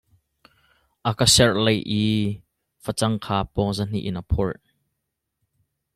[1.09, 2.03] A ka serhleih i
[2.83, 4.57] facang kha pawng zahnih in a phurh.